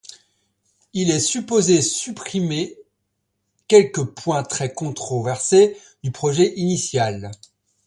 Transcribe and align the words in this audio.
Il 0.93 1.11
est 1.11 1.19
supposé 1.19 1.83
supprimer 1.83 2.75
quelques 3.67 4.03
points 4.03 4.41
très 4.41 4.73
controversés 4.73 5.77
du 6.01 6.09
projet 6.09 6.53
initial. 6.57 7.29